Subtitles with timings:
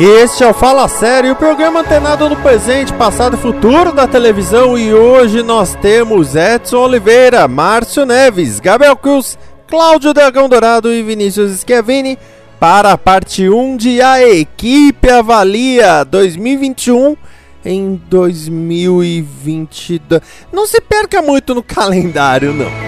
[0.00, 4.78] Este é o Fala Sério, o programa antenado no presente, passado e futuro da televisão.
[4.78, 11.58] E hoje nós temos Edson Oliveira, Márcio Neves, Gabriel Cruz, Cláudio Dragão Dourado e Vinícius
[11.58, 12.16] Schiavini
[12.60, 17.16] para a parte 1 de A Equipe Avalia 2021
[17.64, 20.22] em 2022.
[20.52, 22.87] Não se perca muito no calendário, não.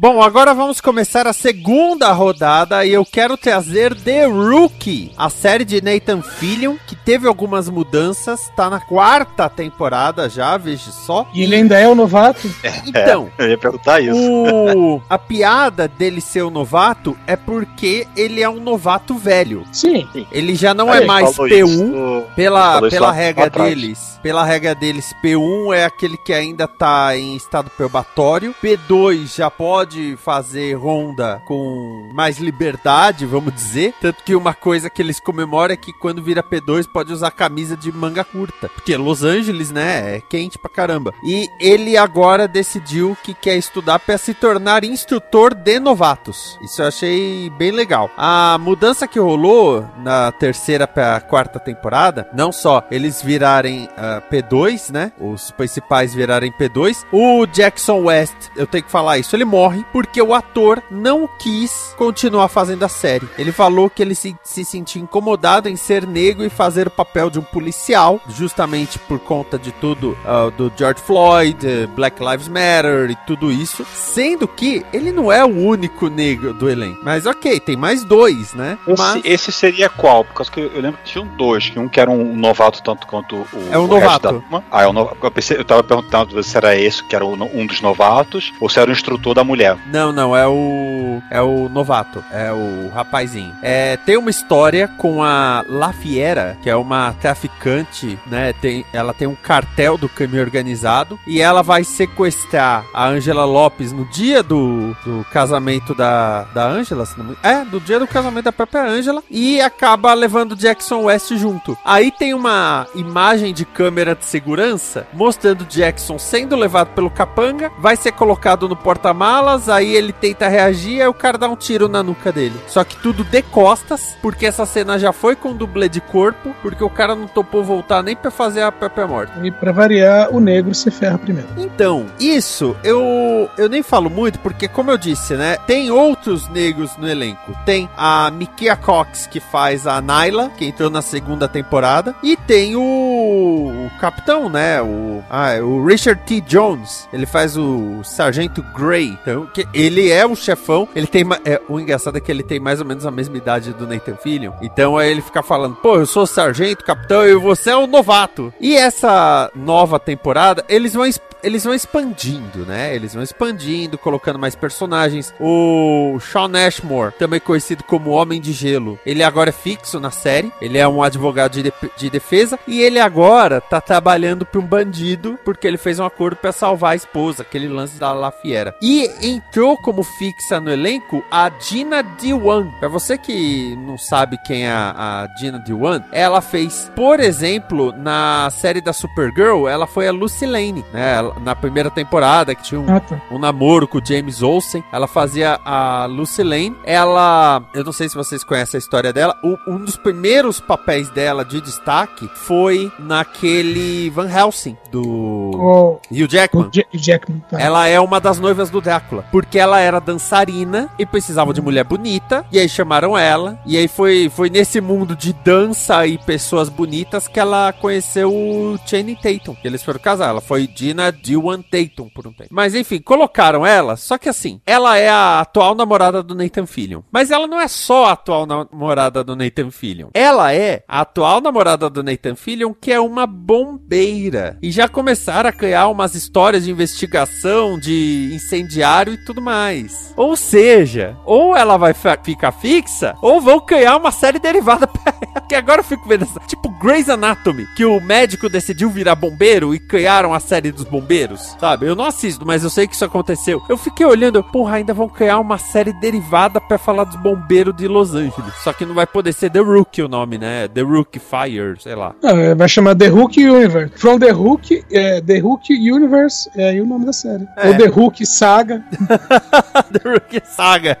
[0.00, 5.62] Bom, agora vamos começar a segunda rodada e eu quero trazer The Rookie, a série
[5.62, 11.28] de Nathan Fillion, que teve algumas mudanças, tá na quarta temporada já, veja só.
[11.34, 12.50] E ele ainda é o novato?
[12.86, 14.16] Então, Eu ia perguntar isso.
[14.16, 15.02] o...
[15.08, 19.64] a piada dele ser o novato é porque ele é um novato velho.
[19.70, 20.08] Sim.
[20.32, 24.18] Ele já não Aí, é mais falou P1 isso pela, pela regra deles.
[24.22, 28.54] Pela regra deles, P1 é aquele que ainda tá em estado probatório.
[28.62, 33.94] P2 já pode fazer ronda com mais liberdade, vamos dizer.
[34.00, 37.76] Tanto que uma coisa que eles comemoram é que quando vira P2 pode usar camisa
[37.76, 38.68] de manga curta.
[38.68, 41.12] Porque Los Angeles, né, é quente pra caramba.
[41.24, 46.58] E ele agora decidiu que quer estudar para se tornar instrutor de novatos.
[46.62, 48.10] Isso eu achei bem legal.
[48.16, 54.90] A mudança que rolou na terceira pra quarta temporada, não só eles virarem ah, P2,
[54.90, 55.12] né?
[55.18, 57.04] Os principais virarem P2.
[57.12, 61.94] O Jackson West, eu tenho que falar isso, ele morre porque o ator não quis
[61.96, 63.28] continuar fazendo a série.
[63.38, 67.30] Ele falou que ele se, se sentia incomodado em ser negro e fazer o papel
[67.30, 73.10] de um policial, justamente por conta de tudo ah, do George Floyd, Black Lives Matter
[73.10, 73.84] e tudo isso.
[73.94, 77.00] Sendo que ele não é o único negro do elenco.
[77.02, 78.78] Mas ok, tem mais dois, né?
[78.86, 80.24] Esse, Mas esse seria qual?
[80.24, 83.06] Por causa que eu lembro que tinham dois, que um que era um novato tanto
[83.06, 83.46] quanto o.
[83.70, 84.44] É o o resto novato.
[84.50, 84.62] da.
[84.70, 85.16] Ah, é o no...
[85.22, 88.78] eu, pensei, eu tava perguntando se era esse que era um dos novatos ou se
[88.78, 89.69] era o instrutor da mulher.
[89.92, 91.22] Não, não, é o.
[91.30, 92.22] É o novato.
[92.32, 93.54] É o rapazinho.
[93.62, 98.52] É, tem uma história com a La Fiera, que é uma traficante, né?
[98.52, 101.18] Tem, ela tem um cartel do crime organizado.
[101.26, 107.04] E ela vai sequestrar a Angela Lopes no dia do, do casamento da, da Angela.
[107.42, 109.22] É, do dia do casamento da própria Angela.
[109.30, 111.76] E acaba levando Jackson West junto.
[111.84, 117.70] Aí tem uma imagem de câmera de segurança mostrando Jackson sendo levado pelo capanga.
[117.78, 119.59] Vai ser colocado no porta-malas.
[119.68, 121.00] Aí ele tenta reagir.
[121.02, 122.58] Aí o cara dá um tiro na nuca dele.
[122.66, 126.54] Só que tudo de costas, porque essa cena já foi com dublê de corpo.
[126.62, 129.32] Porque o cara não topou voltar nem pra fazer a própria morte.
[129.42, 131.48] E pra variar, o negro se ferra primeiro.
[131.56, 136.96] Então, isso eu eu nem falo muito porque como eu disse, né, tem outros negros
[136.96, 137.56] no elenco.
[137.64, 142.76] Tem a Mikia Cox que faz a Nyla, que entrou na segunda temporada, e tem
[142.76, 146.40] o, o capitão, né, o ah, o Richard T.
[146.40, 147.08] Jones.
[147.12, 149.18] Ele faz o Sargento Grey.
[149.22, 150.88] Então, que ele é o chefão.
[150.94, 153.72] Ele tem é, o engraçado é que ele tem mais ou menos a mesma idade
[153.72, 154.52] do Nathan Fillion.
[154.62, 158.52] Então aí ele fica falando: "Pô, eu sou sargento, capitão, e você é o novato".
[158.60, 161.08] E essa nova temporada, eles vão
[161.42, 162.94] eles vão expandindo, né?
[162.94, 165.32] Eles vão expandindo, colocando mais personagens.
[165.40, 170.52] O Sean Ashmore, também conhecido como Homem de Gelo, ele agora é fixo na série.
[170.60, 174.66] Ele é um advogado de, de- de defesa e ele agora tá trabalhando para um
[174.66, 178.74] bandido porque ele fez um acordo para salvar a esposa, aquele lance da La Fiera.
[178.82, 182.68] E entrou como fixa no elenco a Gina Dewan.
[182.78, 187.92] Para você que não sabe quem é a, a Gina Dewan, ela fez, por exemplo,
[187.96, 191.16] na série da Supergirl, ela foi a Lucy Lane, né?
[191.42, 193.20] Na primeira temporada, que tinha um, Ah, tá.
[193.30, 194.82] um namoro com o James Olsen.
[194.92, 196.76] Ela fazia a Lucy Lane.
[196.84, 199.36] Ela, eu não sei se vocês conhecem a história dela.
[199.42, 206.24] o- um dos primeiros papéis dela de destaque foi naquele Van Helsing do O, Hugh
[206.24, 206.70] o Jackman.
[206.74, 207.42] Ja- Jackman.
[207.50, 207.60] Tá.
[207.60, 209.19] Ela é uma das noivas do Drácula.
[209.30, 213.88] Porque ela era dançarina e precisava de mulher bonita, e aí chamaram ela, e aí
[213.88, 219.54] foi, foi nesse mundo de dança e pessoas bonitas que ela conheceu o Channing Tatum,
[219.54, 222.50] que eles foram casar, ela foi Dina Dewan Tatum por um tempo.
[222.50, 227.02] Mas enfim, colocaram ela, só que assim, ela é a atual namorada do Nathan Fillion,
[227.10, 231.40] mas ela não é só a atual namorada do Nathan Fillion, ela é a atual
[231.40, 236.64] namorada do Nathan Fillion, que é uma bombeira, e já começaram a criar umas histórias
[236.64, 240.12] de investigação, de incendiário e tudo mais.
[240.16, 245.40] Ou seja, ou ela vai ficar fixa, ou vão criar uma série derivada pra ela.
[245.46, 246.40] Que agora eu fico vendo essa.
[246.46, 251.56] Tipo Grey's Anatomy, que o médico decidiu virar bombeiro e criaram a série dos bombeiros.
[251.58, 251.86] Sabe?
[251.86, 253.62] Eu não assisto, mas eu sei que isso aconteceu.
[253.68, 257.86] Eu fiquei olhando, porra, ainda vão criar uma série derivada pra falar dos bombeiros de
[257.88, 258.54] Los Angeles.
[258.62, 260.68] Só que não vai poder ser The Rook o nome, né?
[260.68, 262.14] The Rook Fire, sei lá.
[262.22, 263.92] Não, vai chamar The Rook Universe.
[263.96, 267.46] From The Rook, é, The Rook Universe é aí o nome da série.
[267.56, 267.68] É.
[267.68, 268.82] Ou The Rook Saga.
[269.92, 270.98] The Rook Saga.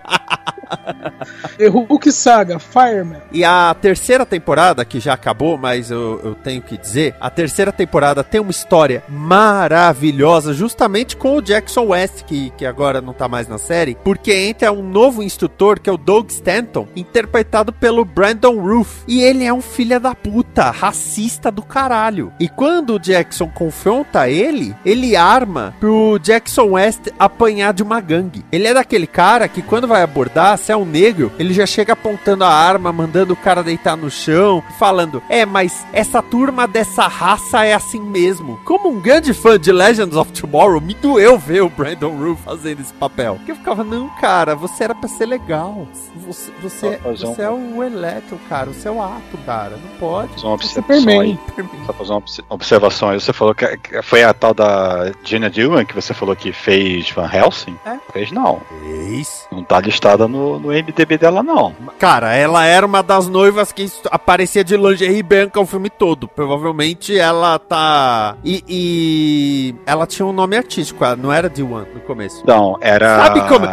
[1.58, 3.20] The Hulk Saga, Fireman.
[3.32, 7.72] E a terceira temporada, que já acabou, mas eu, eu, tenho que dizer, a terceira
[7.72, 13.28] temporada tem uma história maravilhosa, justamente com o Jackson West, que, que agora não tá
[13.28, 18.04] mais na série, porque entra um novo instrutor, que é o Doug Stanton, interpretado pelo
[18.04, 19.02] Brandon Roof.
[19.06, 22.32] E ele é um filho da puta, racista do caralho.
[22.38, 28.44] E quando o Jackson confronta ele, ele arma pro Jackson West apanhar de uma gangue.
[28.52, 31.94] Ele é daquele cara que quando vai abordar, se é um negro, ele já chega
[31.94, 37.06] apontando a arma, mandando o cara deitar no chão, falando: É, mas essa turma dessa
[37.08, 38.60] raça é assim mesmo.
[38.66, 42.80] Como um grande fã de Legends of Tomorrow, me doeu ver o Brandon Roof fazendo
[42.80, 43.36] esse papel.
[43.36, 45.88] Porque eu ficava: Não, cara, você era pra ser legal.
[46.26, 47.34] Você, você, você um...
[47.38, 48.66] é o Electro, cara.
[48.66, 49.70] Você é o ato, cara.
[49.70, 50.38] Não pode.
[50.38, 51.38] Só uma observação aí.
[51.86, 53.20] Só fazer uma observação aí.
[53.20, 57.30] Você falou que foi a tal da Gina Dillon que você falou que fez Van
[57.32, 57.76] Helsing?
[57.84, 57.98] É.
[58.12, 58.60] Fez não.
[58.68, 59.46] Fez.
[59.50, 61.74] Não tá listada no, no MDB dela, não.
[61.98, 66.28] Cara, ela era uma das noivas que aparecia de lingerie branca o filme todo.
[66.28, 68.36] Provavelmente ela tá.
[68.44, 72.42] E, e, ela tinha um nome artístico, não era de One no começo.
[72.46, 73.24] Não, era.
[73.24, 73.66] Sabe como.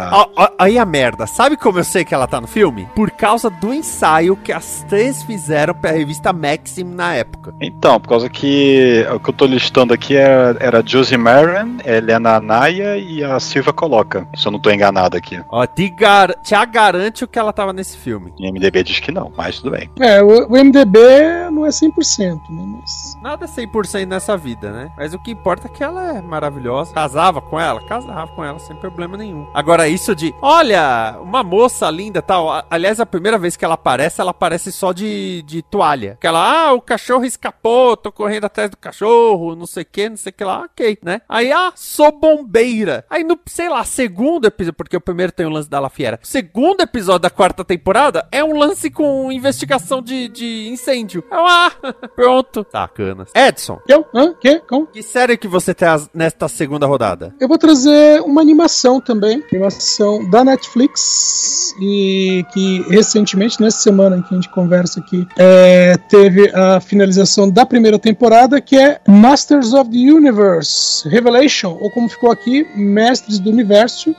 [0.58, 1.26] Aí a merda.
[1.26, 2.88] Sabe como eu sei que ela tá no filme?
[2.94, 7.54] Por causa do ensaio que as três fizeram pra revista Maxim na época.
[7.60, 12.36] Então, por causa que o que eu tô listando aqui era, era Josie Marin, Helena
[12.36, 14.28] Anaya e a Silvia Coloca.
[14.36, 15.42] Se eu não tô enganado aqui.
[15.48, 18.32] Ó, te, gar te garante o que ela tava nesse filme.
[18.38, 19.90] E MDB diz que não, mas tudo bem.
[19.98, 22.78] É, o, o MDB não é 100%, né?
[22.80, 23.16] Mas...
[23.20, 24.90] Nada é 100% nessa vida, né?
[24.96, 26.94] Mas o que importa é que ela é maravilhosa.
[26.94, 27.80] Casava com ela?
[27.86, 29.48] Casava com ela sem problema nenhum.
[29.52, 32.64] Agora, isso de, olha, uma moça linda tal.
[32.70, 36.16] Aliás, a primeira vez que ela aparece, ela aparece só de, de toalha.
[36.20, 40.08] Que ela, ah, o cachorro escapou, tô correndo atrás do cachorro, não sei o que,
[40.08, 41.20] não sei o que lá, ok, né?
[41.28, 43.04] Aí, ah, sou bombeira.
[43.10, 46.18] Aí no, sei lá, segundo episódio, porque o primeiro tem o lance da La Fiera.
[46.22, 51.24] Segundo episódio da quarta temporada é um lance com investigação de, de incêndio.
[51.30, 51.72] Ah,
[52.14, 52.66] pronto.
[52.70, 53.30] Sacanas.
[53.34, 53.80] Edson.
[53.88, 54.06] Eu?
[54.14, 54.34] Hã?
[54.34, 54.60] Que?
[54.60, 54.86] Como?
[54.86, 57.34] Que série que você traz nesta segunda rodada?
[57.40, 59.42] Eu vou trazer uma animação também.
[59.52, 61.74] Animação da Netflix.
[61.80, 67.48] E que recentemente, nessa semana em que a gente conversa aqui, é, teve a finalização
[67.48, 73.38] da primeira temporada, que é Masters of the Universe Revelation, ou como ficou aqui, Mestres
[73.38, 73.67] do Universo,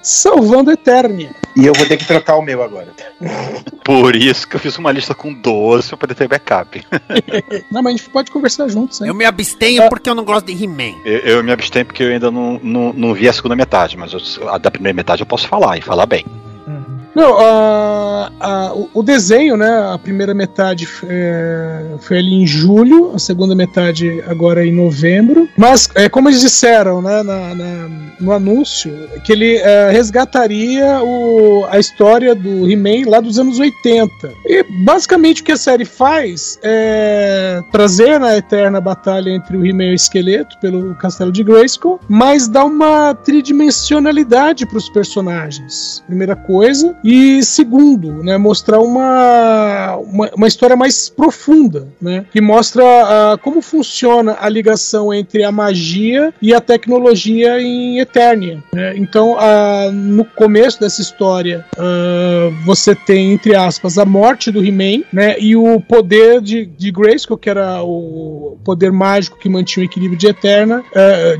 [0.01, 1.31] Salvando Eternia.
[1.55, 2.93] E eu vou ter que trocar o meu agora.
[3.83, 6.85] Por isso que eu fiz uma lista com 12 pra poder ter backup.
[7.71, 9.07] não, mas a gente pode conversar juntos, hein?
[9.07, 9.89] Eu me abstenho ah.
[9.89, 10.95] porque eu não gosto de He-Man.
[11.03, 14.13] Eu, eu, me abstenho porque eu ainda não, não, não vi a segunda metade, mas
[14.13, 16.25] eu, a da primeira metade eu posso falar e falar bem.
[17.19, 19.91] Não, a, a, o, desenho, né?
[19.93, 25.49] A primeira metade é, foi ali em julho, a segunda metade agora em novembro.
[25.57, 27.89] Mas, é, como eles disseram né, na, na
[28.19, 28.93] no anúncio,
[29.23, 34.33] que ele é, resgataria o, a história do He-Man lá dos anos 80.
[34.45, 39.85] E basicamente o que a série faz é trazer a eterna batalha entre o He-Man
[39.85, 46.03] e o esqueleto pelo castelo de Grayskull, mas dá uma tridimensionalidade para os personagens.
[46.05, 46.95] Primeira coisa.
[47.43, 54.37] Segundo, né, mostrar uma, uma, uma história mais profunda, né, que mostra uh, como funciona
[54.39, 58.63] a ligação entre a magia e a tecnologia em Eternia.
[58.73, 58.93] Né?
[58.97, 65.03] Então, uh, no começo dessa história, uh, você tem, entre aspas, a morte do He-Man
[65.11, 69.89] né, e o poder de, de Grayskull, que era o poder mágico que mantinha o
[69.89, 70.83] equilíbrio de, Eterna,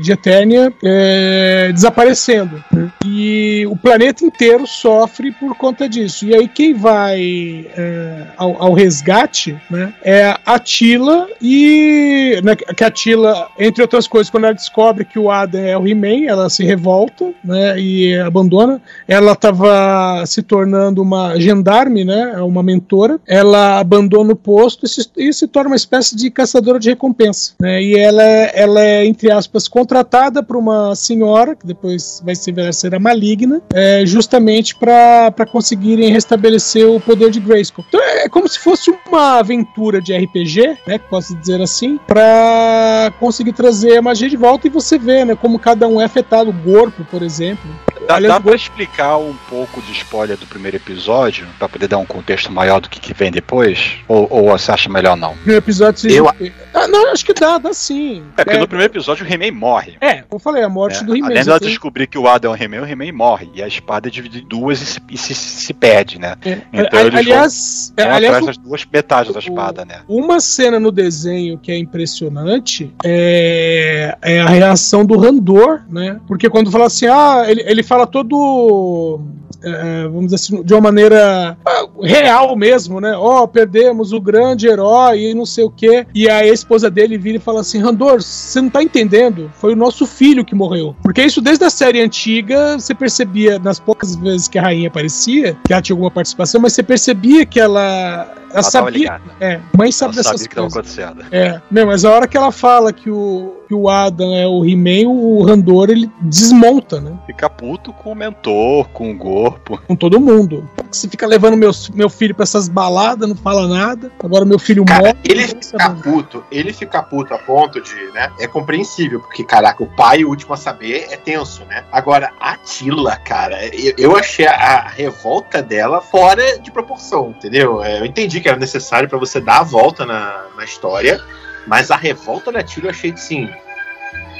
[0.00, 2.62] de Eternia, eh, desaparecendo.
[2.72, 2.92] Né?
[3.04, 6.26] E o planeta inteiro sofre por por conta disso.
[6.26, 12.84] E aí quem vai é, ao, ao, resgate né, é a Tila e né, que
[12.84, 16.48] a Tila, entre outras coisas, quando ela descobre que o Adam é o He-Man, ela
[16.48, 18.80] se revolta né, e abandona.
[19.08, 23.18] Ela estava se tornando uma gendarme, né, uma mentora.
[23.26, 27.54] Ela abandona o posto e se, e se torna uma espécie de caçadora de recompensa.
[27.60, 32.52] Né, e ela, ela é, entre aspas, contratada por uma senhora, que depois vai se
[32.52, 37.84] ver ser a maligna, é, justamente para conseguirem restabelecer o poder de Grayskull.
[37.88, 43.52] Então é como se fosse uma aventura de RPG, né, posso dizer assim, para conseguir
[43.52, 46.54] trazer a magia de volta e você vê, né, como cada um é afetado, o
[46.54, 47.70] corpo, por exemplo.
[48.06, 52.06] Dá, dá pra explicar um pouco de spoiler do primeiro episódio, para poder dar um
[52.06, 53.98] contexto maior do que, que vem depois?
[54.08, 55.36] Ou, ou você acha melhor não?
[55.44, 56.28] No episódio eu...
[56.28, 58.24] ah, Não, acho que dá, dá sim.
[58.36, 59.96] É porque é, no primeiro episódio o He-Man morre.
[60.00, 61.04] É, como eu falei, a morte é.
[61.04, 61.28] do He-Man.
[61.28, 63.50] Além dela descobrir que o Adam é o He-Man, o He-Man morre.
[63.54, 66.34] E a espada é dividida em duas e se, e se, se perde, né?
[66.44, 66.60] É.
[66.72, 70.00] Então, aliás, vão, vão aliás, atrás das duas metades da espada, né?
[70.08, 76.20] Uma cena no desenho que é impressionante é, é a reação do Randor, né?
[76.26, 79.20] Porque quando fala assim, ah, ele, ele fala todo
[79.62, 83.14] é, vamos dizer assim, de uma maneira ah, real mesmo, né?
[83.16, 86.06] Ó, oh, perdemos o grande herói e não sei o quê.
[86.14, 89.50] E a esposa dele vira e fala assim: Randor, você não tá entendendo?
[89.54, 90.94] Foi o nosso filho que morreu.
[91.02, 95.56] Porque isso desde a série antiga, você percebia, nas poucas vezes que a rainha aparecia,
[95.66, 99.20] que ela tinha alguma participação, mas você percebia que ela ela, ela sabia.
[99.40, 100.94] É, mãe sabe ela dessas sabia coisas.
[100.94, 101.24] Que acontecendo.
[101.30, 104.64] É, não, mas a hora que ela fala que o, que o Adam é o
[104.64, 107.16] He-Man, o Randor ele desmonta, né?
[107.24, 109.80] Fica puto com o mentor, com o corpo.
[109.86, 110.68] Com todo mundo.
[110.90, 114.10] Você fica levando meu, meu filho pra essas baladas, não fala nada.
[114.24, 115.16] Agora meu filho Cara, morre.
[115.22, 118.32] Ele fica puto, ele fica puto a ponto de, né?
[118.40, 121.84] É compreensível, porque, caraca, o pai, o último a saber, é tenso, né?
[121.92, 127.84] Agora, a Tila, cara, eu, eu achei a, a revolta dela fora de proporção, entendeu?
[127.84, 131.22] É, eu entendi que era necessário para você dar a volta na, na história,
[131.66, 133.48] mas a revolta da Tila eu achei assim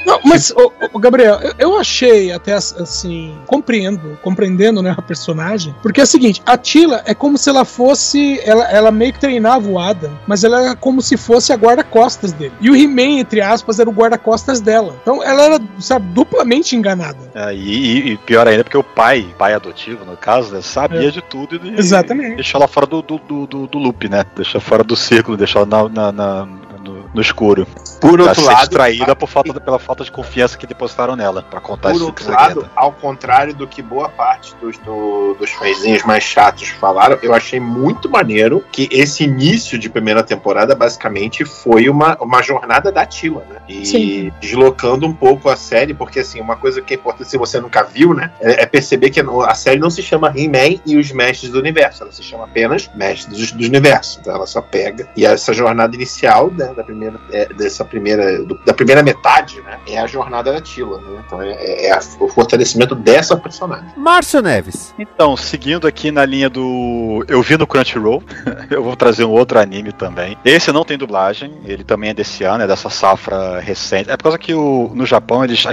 [0.05, 5.75] não, mas, ô, ô, Gabriel, eu, eu, achei até assim, compreendo, compreendendo, né, a personagem,
[5.81, 9.19] porque é o seguinte, a Tila é como se ela fosse, ela, ela meio que
[9.19, 12.53] treinava o Adam, mas ela era como se fosse a guarda-costas dele.
[12.59, 14.95] E o He-Man, entre aspas, era o guarda-costas dela.
[15.01, 17.19] Então ela era, sabe, duplamente enganada.
[17.33, 21.11] É, e, e, pior ainda, porque o pai, pai adotivo, no caso, né, sabia é.
[21.11, 22.35] de tudo e, Exatamente.
[22.35, 24.23] deixou ela fora do, do, do, do, loop, né?
[24.35, 26.47] Deixou fora do círculo, deixou ela na, na, na
[27.13, 27.67] no, escuro.
[28.01, 29.15] Por outro lado, distraída a...
[29.15, 32.91] por falta, pela falta de confiança que depositaram nela para contar Por outro lado, ao
[32.91, 38.09] contrário do que boa parte dos, do, dos fãzinhos mais chatos falaram, eu achei muito
[38.09, 43.57] maneiro que esse início de primeira temporada basicamente foi uma, uma jornada da Tila, né?
[43.67, 44.33] E Sim.
[44.41, 47.83] deslocando um pouco a série, porque assim, uma coisa que é importante se você nunca
[47.83, 48.31] viu, né?
[48.41, 52.03] É, é perceber que a série não se chama He-Man e os Mestres do Universo,
[52.03, 54.19] ela se chama apenas Mestres do, do Universo.
[54.19, 55.07] Então ela só pega.
[55.15, 56.73] E essa jornada inicial, né?
[56.73, 60.97] da primeira, é, dessa primeira, do, da primeira metade, né, é a jornada da Tila,
[60.99, 61.21] né?
[61.25, 63.89] Então é, é, é a, o fortalecimento dessa personagem.
[63.97, 64.95] Márcio Neves.
[64.97, 67.25] Então, seguindo aqui na linha do.
[67.27, 68.23] Eu vi no Crunchyroll,
[68.71, 70.37] eu vou trazer um outro anime também.
[70.45, 74.09] Esse não tem dublagem, ele também é desse ano, é dessa safra recente.
[74.09, 75.63] É por causa que o, no Japão eles,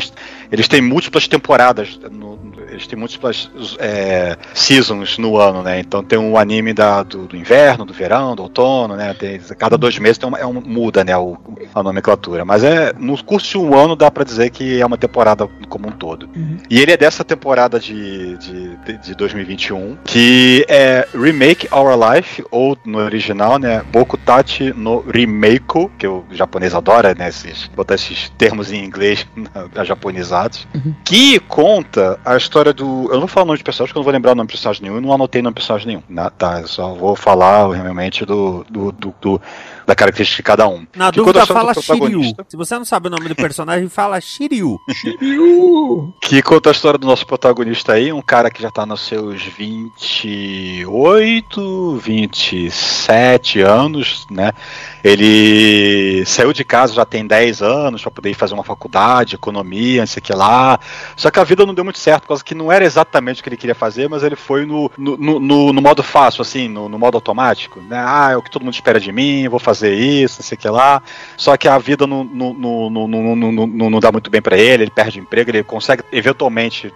[0.51, 2.37] eles têm múltiplas temporadas, no,
[2.79, 5.81] eles têm múltiplas é, seasons no ano, né?
[5.81, 9.13] Então tem um anime da, do, do inverno, do verão, do outono, né?
[9.15, 11.37] Tem, cada dois meses tem uma, é um, muda, né, o,
[11.75, 12.45] a nomenclatura.
[12.45, 15.89] Mas é no curso de um ano dá para dizer que é uma temporada como
[15.89, 16.29] um todo.
[16.35, 16.59] Uhum.
[16.71, 22.79] E ele é dessa temporada de, de, de 2021, que é Remake Our Life, ou
[22.85, 25.59] no original, né, Bokutachi no Remake,
[25.99, 29.27] que o japonês adora, né, esses, botar esses termos em inglês
[29.85, 30.95] japonizados, uhum.
[31.05, 33.09] que conta a história do...
[33.13, 34.53] Eu não falar o nome de personagem, porque eu não vou lembrar o nome de
[34.53, 36.03] personagem nenhum, e não anotei nome de personagem nenhum.
[36.09, 39.43] Né, tá, eu só vou falar realmente do, do, do, do
[39.89, 40.87] da característica de cada um.
[40.95, 42.21] Na que dúvida, fala Shiryu.
[42.47, 44.79] Se você não sabe o nome do personagem, fala Shiryu.
[44.93, 46.13] Shiryu!
[46.21, 49.43] Que conta a história do nosso protagonista aí, um cara que já tá nos seus
[49.43, 54.53] 28, 27 anos, né?
[55.03, 60.03] Ele saiu de casa já tem 10 anos para poder ir fazer uma faculdade, economia,
[60.03, 60.79] não sei o que lá.
[61.17, 63.43] Só que a vida não deu muito certo, por causa que não era exatamente o
[63.43, 66.91] que ele queria fazer, mas ele foi no, no, no, no modo fácil, assim, no,
[66.91, 67.81] no, modo automático.
[67.81, 67.97] Né?
[67.99, 70.69] Ah, é o que todo mundo espera de mim, vou fazer isso, não sei que
[70.69, 71.03] lá.
[71.37, 74.57] Só que a vida não, não, não, não, não, não, não dá muito bem para
[74.57, 76.93] ele, ele perde emprego, ele consegue, eventualmente,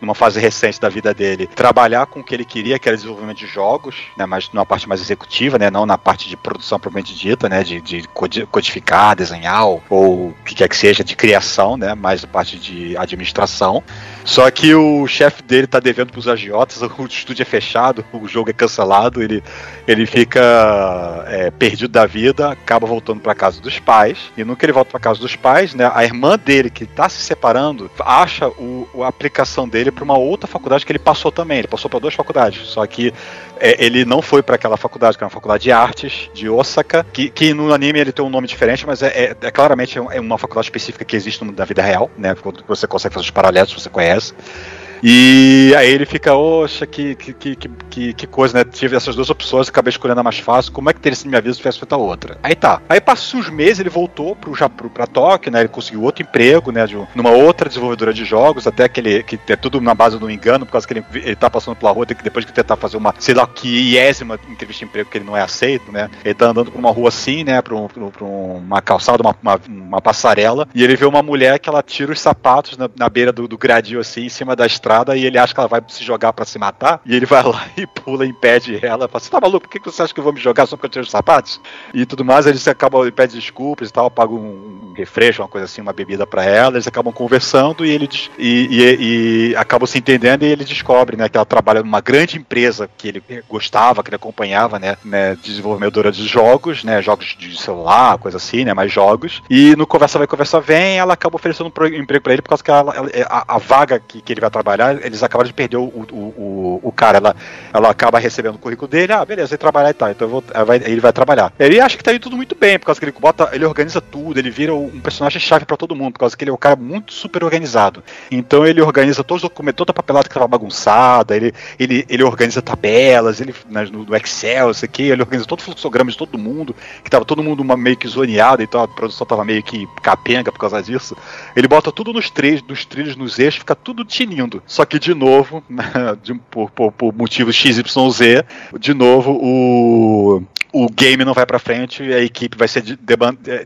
[0.00, 3.38] numa fase recente da vida dele, trabalhar com o que ele queria, que era desenvolvimento
[3.38, 4.26] de jogos, né?
[4.26, 5.70] mas numa parte mais executiva, né?
[5.70, 7.62] não na parte de produção propriamente dita, né?
[7.62, 8.08] de, de
[8.50, 11.94] codificar, desenhar, ou o que quer que seja, de criação, né?
[11.94, 13.82] mais a parte de administração.
[14.26, 18.50] Só que o, chefe dele tá devendo pros agiotas, o estúdio é fechado, o jogo
[18.50, 19.40] é cancelado, ele,
[19.86, 24.66] ele fica é, perdido da vida, acaba voltando pra casa dos pais, e no que
[24.66, 28.48] ele volta pra casa dos pais, né, a irmã dele, que tá se separando, acha
[28.48, 32.00] o, a aplicação dele pra uma outra faculdade que ele passou também, ele passou pra
[32.00, 33.14] duas faculdades, só que
[33.58, 37.06] é, ele não foi para aquela faculdade, que é uma faculdade de artes de Osaka,
[37.12, 40.20] que, que no anime ele tem um nome diferente, mas é, é, é claramente é
[40.20, 42.34] uma faculdade específica que existe na vida real, né?
[42.66, 44.15] Você consegue fazer os paralelos, você conhece.
[44.16, 48.64] podcast E aí ele fica, oxa, que, que, que, que, que coisa, né?
[48.64, 50.72] Tive essas duas opções, acabei escolhendo a mais fácil.
[50.72, 52.38] Como é que teria sido minha vida se tivesse feito a outra?
[52.42, 52.80] Aí tá.
[52.88, 55.60] Aí passou uns meses, ele voltou pro, já, pro, pra Tóquio, né?
[55.60, 56.86] Ele conseguiu outro emprego, né?
[56.86, 60.30] De, numa outra desenvolvedora de jogos, até que ele que é tudo na base do
[60.30, 62.96] engano, por causa que ele, ele tá passando pela rua, que depois de tentar fazer
[62.96, 66.10] uma, sei lá, que iésima entrevista de emprego que ele não é aceito, né?
[66.24, 67.60] Ele tá andando por uma rua assim, né?
[67.62, 71.68] Pra, um, pra uma calçada, uma, uma, uma, passarela, e ele vê uma mulher que
[71.68, 74.85] ela tira os sapatos na, na beira do, do gradil, assim, em cima da estrada,
[75.16, 77.66] e ele acha que ela vai se jogar para se matar, e ele vai lá
[77.76, 79.68] e pula, impede ela, fala, você tá maluco?
[79.68, 81.60] Por que você acha que eu vou me jogar só porque eu tiro os sapatos?
[81.92, 85.66] E tudo mais, eles acabam, ele pede desculpas e tal, paga um, refresco, uma coisa
[85.66, 89.98] assim, uma bebida para ela, eles acabam conversando e ele e, e, e acabam se
[89.98, 94.08] entendendo e ele descobre, né, que ela trabalha numa grande empresa que ele gostava, que
[94.08, 98.90] ele acompanhava, né, né desenvolvedora de jogos, né, jogos de celular, coisa assim, né, mais
[98.90, 99.42] jogos.
[99.50, 102.64] E no conversa vai, conversa vem, ela acaba oferecendo um emprego para ele por causa
[102.64, 102.94] que ela,
[103.28, 106.80] a, a, vaga que, que ele vai trabalhar, eles acabaram de perder o, o, o,
[106.82, 107.36] o cara, ela,
[107.72, 110.76] ela acaba recebendo o currículo dele, ah, beleza, vai trabalhar e tal, então vou, vai,
[110.78, 111.52] ele vai trabalhar.
[111.58, 114.00] Ele acha que tá indo tudo muito bem, por causa que ele bota, ele organiza
[114.00, 116.58] tudo, ele vira um personagem chave para todo mundo, por causa que ele é um
[116.58, 118.02] cara muito super organizado.
[118.30, 122.22] Então ele organiza todos os documentos, toda a papelada que tava bagunçada, ele, ele, ele
[122.22, 126.16] organiza tabelas, ele né, no, no Excel, isso aqui, ele organiza todo o fluxograma de
[126.16, 129.62] todo mundo, que tava todo mundo uma, meio que zoneado, então a produção tava meio
[129.62, 131.16] que capenga por causa disso.
[131.54, 134.62] Ele bota tudo nos trilhos, nos trilhos, nos eixos, fica tudo tinindo.
[134.66, 135.84] Só que, de novo, né,
[136.22, 138.44] de, por, por, por motivos XYZ,
[138.78, 140.42] de novo, o,
[140.72, 143.16] o game não vai para frente, a equipe vai ser de, de,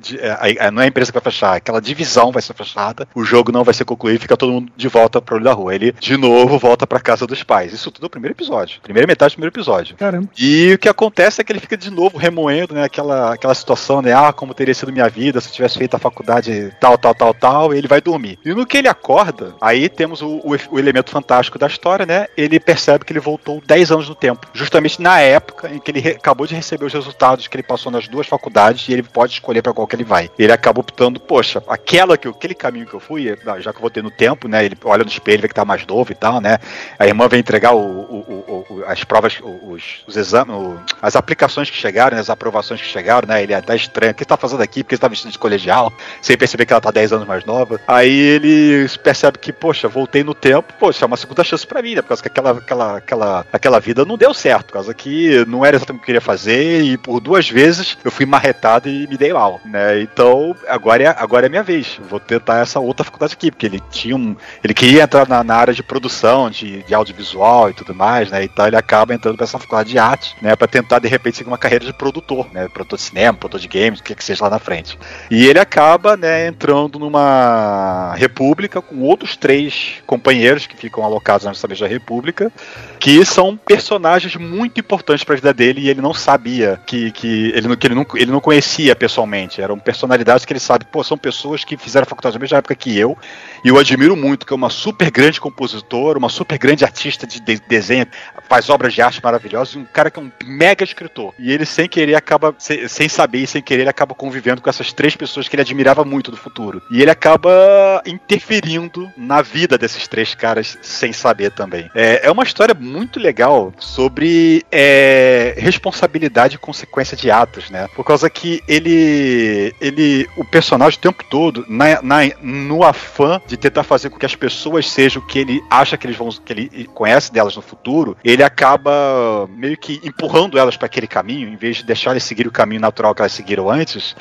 [0.01, 0.19] de,
[0.59, 3.53] a, não é a empresa que vai fechar, aquela divisão vai ser fechada, o jogo
[3.53, 5.75] não vai ser concluído, fica todo mundo de volta pro olho da rua.
[5.75, 7.73] Ele, de novo, volta para casa dos pais.
[7.73, 8.81] Isso tudo no primeiro episódio.
[8.83, 9.97] Primeira metade do primeiro episódio.
[9.97, 10.29] Caramba.
[10.39, 14.03] E o que acontece é que ele fica de novo remoendo, né, aquela, aquela situação,
[14.03, 17.15] né, ah, como teria sido minha vida se eu tivesse feito a faculdade tal, tal,
[17.15, 18.39] tal, tal, e ele vai dormir.
[18.45, 22.27] E no que ele acorda, aí temos o, o, o elemento fantástico da história, né,
[22.37, 26.09] ele percebe que ele voltou 10 anos no tempo, justamente na época em que ele
[26.09, 29.63] acabou de receber os resultados que ele passou nas duas faculdades e ele pode escolher
[29.63, 30.31] para qual que ele vai.
[30.39, 33.91] Ele acaba optando, poxa, aquela que aquele caminho que eu fui, já que eu vou
[33.91, 34.65] ter no tempo, né?
[34.65, 36.59] Ele olha no espelho, vê que tá mais novo e tal, né?
[36.99, 40.55] A irmã vem entregar o, o, o, as provas, os, os exames,
[41.01, 43.43] as aplicações que chegaram, né, as aprovações que chegaram, né?
[43.43, 44.13] Ele é até estranho.
[44.13, 44.83] O que ele tá fazendo aqui?
[44.83, 47.81] Porque ele tá vestido de colegial, sem perceber que ela tá 10 anos mais nova.
[47.87, 51.95] Aí ele percebe que, poxa, voltei no tempo, poxa, é uma segunda chance para mim,
[51.95, 52.03] né?
[52.03, 55.65] Por causa que aquela, aquela, aquela, aquela vida não deu certo, por causa que não
[55.65, 59.07] era exatamente o que eu queria fazer e por duas vezes eu fui marretado e
[59.07, 60.01] me dei mal, né?
[60.01, 61.99] Então agora é, agora é minha vez.
[62.09, 65.55] Vou tentar essa outra faculdade aqui, porque ele tinha um, ele queria entrar na, na
[65.55, 68.45] área de produção, de, de, audiovisual e tudo mais, né?
[68.45, 70.55] Então ele acaba entrando para essa faculdade de arte, né?
[70.57, 72.69] Para tentar de repente seguir uma carreira de produtor, né?
[72.69, 74.99] Produtor de cinema, produtor de games, o que que seja lá na frente.
[75.31, 76.47] E ele acaba, né?
[76.47, 82.53] Entrando numa república com outros três companheiros que ficam alocados nessa mesma república,
[82.99, 87.53] que são personagens muito importantes para a vida dele e ele não sabia que, que,
[87.55, 89.61] ele, que ele, não, ele não conhecia pessoalmente.
[89.61, 92.97] Eram personalidades que ele sabe, pô, são pessoas que fizeram faculdade na mesma época que
[92.97, 93.17] eu
[93.65, 97.41] e eu admiro muito, que é uma super grande compositora, uma super grande artista de,
[97.41, 98.07] de desenho,
[98.49, 101.35] faz obras de arte maravilhosas, e um cara que é um mega escritor.
[101.39, 104.71] E ele, sem querer, acaba, sem, sem saber e sem querer, ele acaba convivendo com
[104.71, 106.83] essas três pessoas que ele admirava muito do futuro.
[106.91, 111.91] E ele acaba interferindo na vida desses três caras sem saber também.
[111.95, 117.89] É, é uma história muito legal sobre é, responsabilidade consequência de atos, né?
[117.95, 123.57] Por causa que ele, ele o personagem o tempo todo, na, na, no afã de
[123.57, 126.53] tentar fazer com que as pessoas sejam o que ele acha que eles vão, que
[126.53, 131.57] ele conhece delas no futuro, ele acaba meio que empurrando elas para aquele caminho, em
[131.57, 134.15] vez de deixar eles seguir o caminho natural que elas seguiram antes.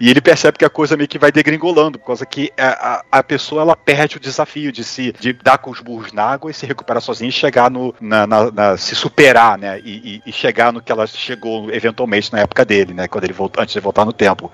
[0.00, 3.22] E ele percebe que a coisa meio que vai degringolando, por causa que a, a,
[3.22, 6.54] pessoa ela perde o desafio de se de dar com os burros na água e
[6.54, 7.94] se recuperar sozinha e chegar no.
[8.00, 9.80] Na, na, na se superar, né?
[9.80, 13.08] E, e, e, chegar no que ela chegou eventualmente na época dele, né?
[13.08, 14.50] Quando ele voltou, antes de voltar no tempo.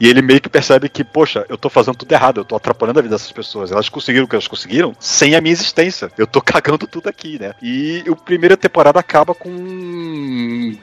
[0.00, 2.98] E ele meio que percebe que, poxa, eu tô fazendo tudo errado, eu tô atrapalhando
[2.98, 3.70] a vida dessas pessoas.
[3.70, 6.10] Elas conseguiram o que elas conseguiram sem a minha existência.
[6.16, 7.52] Eu tô cagando tudo aqui, né?
[7.62, 9.50] E a primeira temporada acaba com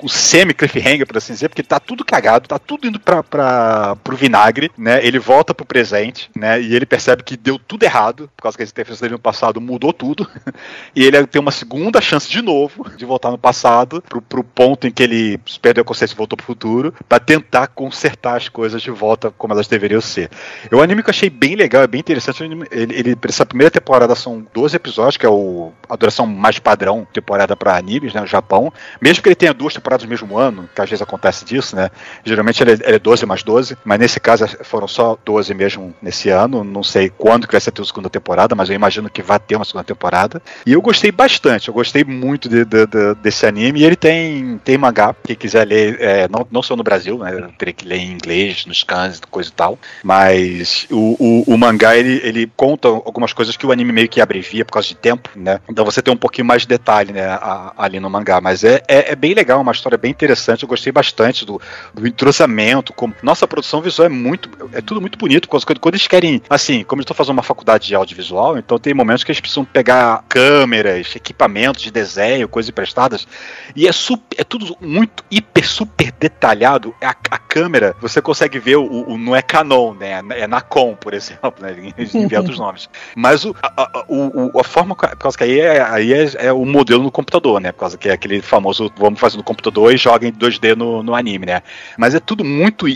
[0.04, 4.16] o semi-cliffhanger, por assim dizer, porque tá tudo cagado, tá tudo indo pra, pra, pro
[4.16, 5.04] vinagre, né?
[5.04, 6.62] Ele volta pro presente, né?
[6.62, 9.60] E ele percebe que deu tudo errado, por causa que a interferência dele no passado
[9.60, 10.30] mudou tudo.
[10.96, 14.86] e ele tem uma segunda chance de novo de voltar no passado, pro, pro ponto
[14.86, 18.80] em que ele perdeu a consciência e voltou pro futuro, para tentar consertar as coisas
[18.80, 19.07] de volta
[19.38, 20.30] como elas deveriam ser.
[20.70, 22.44] É um anime que eu achei bem legal, é bem interessante.
[22.44, 27.08] Ele, ele, essa primeira temporada são 12 episódios, que é o, a duração mais padrão
[27.12, 28.72] temporada para animes, né, no Japão.
[29.02, 31.90] Mesmo que ele tenha duas temporadas no mesmo ano, que às vezes acontece disso, né?
[32.24, 36.30] Geralmente ele ele é 12 mais 12, mas nesse caso foram só 12 mesmo nesse
[36.30, 36.64] ano.
[36.64, 39.56] Não sei quando que vai ser a segunda temporada, mas eu imagino que vai ter
[39.56, 40.42] uma segunda temporada.
[40.66, 43.82] E eu gostei bastante, eu gostei muito de, de, de, desse anime.
[43.82, 47.34] E ele tem, tem mangá, quem quiser ler, é, não, não só no Brasil, né?
[47.34, 49.80] Eu teria que ler em inglês, nos cans, coisa e tal.
[50.04, 54.20] Mas o, o, o, mangá, ele, ele conta algumas coisas que o anime meio que
[54.20, 55.60] abrevia por causa de tempo, né?
[55.70, 58.42] Então você tem um pouquinho mais de detalhe, né, a, ali no mangá.
[58.42, 60.64] Mas é, é, é, bem legal, uma história bem interessante.
[60.64, 61.62] Eu gostei bastante do,
[61.94, 62.94] do entrosamento.
[62.94, 64.50] Como, nossa, produção visual é muito.
[64.74, 65.48] É tudo muito bonito.
[65.48, 68.94] Quando, quando eles querem, assim, como eu estou fazendo uma faculdade de audiovisual, então tem
[68.94, 73.28] momentos que eles precisam pegar câmeras, equipamentos de desenho, coisas emprestadas.
[73.76, 76.96] E é, super, é tudo muito hiper, super detalhado.
[77.02, 80.22] A, a câmera, você consegue ver, o, o, não é Canon, né?
[80.32, 81.94] É Nacon, por exemplo, né?
[81.98, 82.90] Eles inventam os nomes.
[83.16, 86.54] Mas o, a, a, o, a forma, por causa que aí, é, aí é, é,
[86.54, 87.72] o modelo no computador, né?
[87.72, 91.04] Por causa que é aquele famoso, vamos fazer no computador e joga em 2D no,
[91.04, 91.62] no anime, né?
[91.98, 92.88] Mas é tudo muito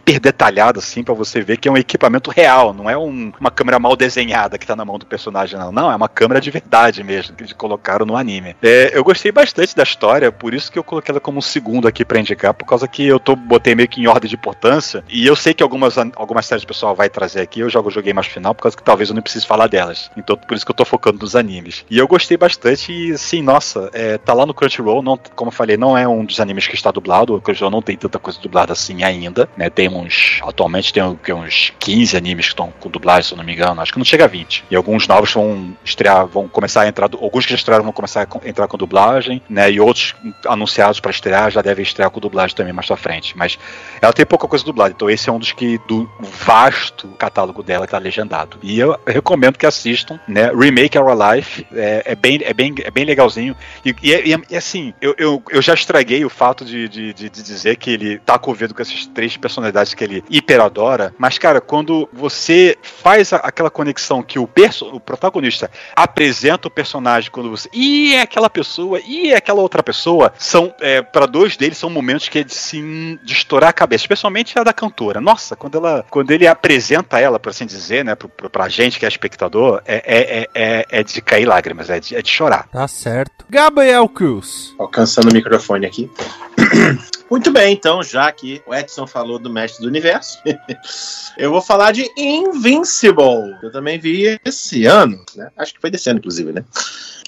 [0.00, 3.50] hiper detalhado, assim, para você ver que é um equipamento real, não é um, uma
[3.50, 5.70] câmera mal desenhada que tá na mão do personagem, não.
[5.70, 8.56] Não, é uma câmera de verdade mesmo, que eles colocaram no anime.
[8.62, 11.86] É, eu gostei bastante da história, por isso que eu coloquei ela como um segundo
[11.86, 15.04] aqui para indicar, por causa que eu tô, botei meio que em ordem de importância,
[15.08, 18.12] e eu sei que algumas, algumas séries o pessoal vai trazer aqui, eu jogo joguei
[18.12, 20.10] mais final, por causa que talvez eu não precise falar delas.
[20.16, 21.84] Então, por isso que eu tô focando nos animes.
[21.90, 25.52] E eu gostei bastante, e sim, nossa, é, tá lá no Crunchyroll, não, como eu
[25.52, 28.40] falei, não é um dos animes que está dublado, o Crunchyroll não tem tanta coisa
[28.40, 29.68] dublada assim ainda, né?
[29.68, 33.52] Tem uns, atualmente tem uns 15 animes que estão com dublagem, se eu não me
[33.52, 34.64] engano, acho que não chega a 20.
[34.70, 38.22] E alguns novos vão estrear, vão começar a entrar, alguns que já estrearam vão começar
[38.22, 39.70] a entrar com dublagem, né?
[39.70, 40.14] E outros
[40.46, 43.36] anunciados para estrear já devem estrear com dublagem também mais pra frente.
[43.36, 43.58] Mas
[44.00, 47.86] ela tem pouca coisa dublada, então esse é um dos que, do vasto catálogo dela
[47.86, 48.58] que tá legendado.
[48.62, 50.50] E eu recomendo que assistam, né?
[50.52, 53.56] Remake Our Life, é, é bem, é, bem, é bem legalzinho.
[53.84, 57.76] E, e, e assim, eu, eu, eu já estraguei o fato de, de, de, dizer
[57.76, 62.08] que ele tá convido com essas três personalidades que ele hiper adora, mas, cara, quando
[62.12, 67.68] você faz a, aquela conexão que o, perso o protagonista apresenta o personagem quando você.
[67.72, 71.90] E é aquela pessoa, e é aquela outra pessoa, são, é, para dois deles, são
[71.90, 72.80] momentos que é de se
[73.22, 75.20] de estourar a cabeça, especialmente a da cantora.
[75.20, 79.04] Nossa, quando ela quando ele apresenta ela, por assim dizer, né, pra, pra gente que
[79.04, 82.68] é espectador, é, é, é, é de cair lágrimas, é de, é de chorar.
[82.68, 83.44] Tá certo.
[83.48, 84.74] Gabriel Cruz.
[84.78, 86.10] Alcançando o microfone aqui.
[87.30, 90.38] Muito bem, então, já que o Edson falou do Mestre do Universo,
[91.38, 93.56] eu vou falar de Invincible.
[93.62, 95.50] Eu também vi esse ano, né?
[95.56, 96.64] Acho que foi desse ano, inclusive, né?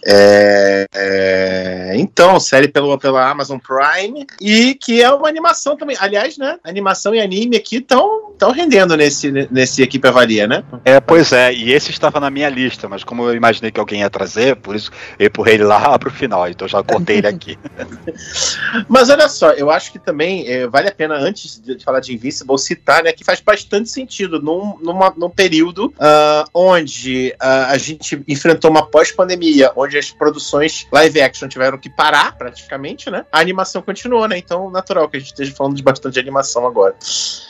[0.04, 5.96] É, é, então, série pelo, pela Amazon Prime e que é uma animação também.
[6.00, 6.58] Aliás, né?
[6.64, 10.64] Animação e anime aqui estão tão rendendo nesse, nesse Equipe Avalia, né?
[10.84, 11.52] É, pois é.
[11.52, 14.74] E esse estava na minha lista, mas como eu imaginei que alguém ia trazer, por
[14.74, 16.48] isso eu empurrei ele lá pro final.
[16.48, 17.56] Então já cortei ele aqui.
[18.88, 22.12] mas olha só, eu acho que também é, vale a pena, antes de falar de
[22.12, 27.78] Invincible, citar né, que faz bastante sentido num, numa, num período uh, onde uh, a
[27.78, 33.26] gente enfrentou uma pós-pandemia, onde onde as produções live action tiveram que parar, praticamente, né?
[33.30, 34.38] A animação continuou, né?
[34.38, 36.94] Então, natural que a gente esteja falando de bastante animação agora.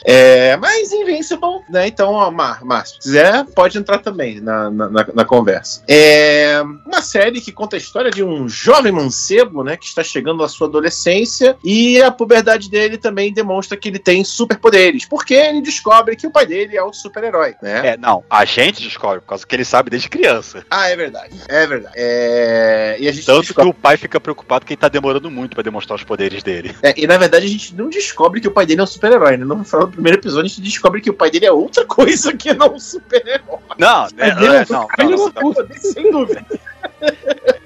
[0.03, 1.87] É, mas Invincible, né?
[1.87, 5.83] Então, ó, Mar, Márcio, se quiser, pode entrar também na, na, na, conversa.
[5.87, 9.77] É uma série que conta a história de um jovem mancebo, né?
[9.77, 14.23] Que está chegando à sua adolescência e a puberdade dele também demonstra que ele tem
[14.23, 17.89] superpoderes, porque ele descobre que o pai dele é o super-herói, né?
[17.89, 20.65] É, não, a gente descobre, por causa que ele sabe desde criança.
[20.69, 21.93] Ah, é verdade, é verdade.
[21.95, 23.71] É, é, e a gente Tanto descobre...
[23.71, 26.75] que o pai fica preocupado que ele tá demorando muito para demonstrar os poderes dele.
[26.81, 29.37] É, e na verdade a gente não descobre que o pai dele é um super-herói,
[29.37, 29.45] né?
[29.45, 32.35] No final do primeiro episódio a gente descobre que o pai dele é outra coisa
[32.35, 33.59] que não um super-herói.
[33.77, 34.35] Não, é, é,
[34.69, 36.45] não, não, não, não, sem dúvida.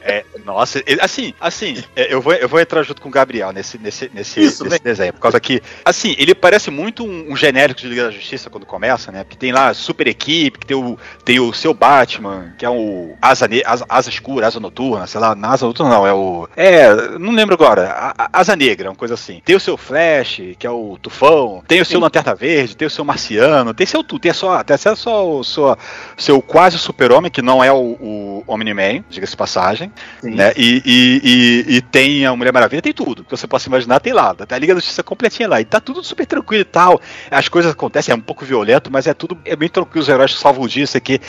[0.01, 3.77] É, Nossa, assim, assim, é, eu vou, eu vou entrar junto com o Gabriel nesse,
[3.77, 5.11] nesse, nesse, Isso, nesse desenho.
[5.11, 8.65] Por causa que, assim, ele parece muito um, um genérico de Liga da Justiça quando
[8.65, 9.25] começa, né?
[9.27, 13.13] Que tem lá super equipe, que tem o, tem o seu Batman, que é o
[13.21, 16.47] asa, ne- asa, asa escura, asa noturna, sei lá, na asa noturna não, é o.
[16.55, 19.41] É, não lembro agora, a- a- asa negra, uma coisa assim.
[19.43, 22.91] Tem o seu Flash, que é o Tufão, tem o seu Lanterna Verde, tem o
[22.91, 25.77] seu Marciano, tem seu tudo, tem só, tem até só o seu,
[26.15, 29.91] seu quase super-homem, que não é o, o Omni-Man, diga-se passagem
[30.37, 30.53] né?
[30.55, 31.21] E, e,
[31.71, 34.33] e, e tem a Mulher Maravilha, tem tudo que você possa imaginar, tem lá.
[34.33, 35.59] Tá a Liga da Justiça completinha lá.
[35.59, 37.01] E tá tudo super tranquilo e tal.
[37.31, 40.01] As coisas acontecem, é um pouco violento, mas é tudo é bem tranquilo.
[40.03, 41.19] Os heróis salvam o dia, isso aqui.